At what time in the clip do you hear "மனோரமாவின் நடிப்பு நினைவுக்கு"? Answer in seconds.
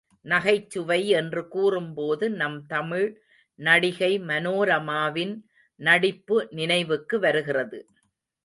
4.19-7.19